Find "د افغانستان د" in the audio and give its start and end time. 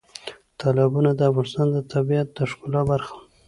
1.15-1.77